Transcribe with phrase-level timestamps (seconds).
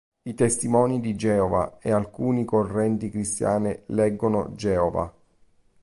[0.25, 5.13] I Testimoni di Geova e alcune correnti cristiane leggono: "Geova".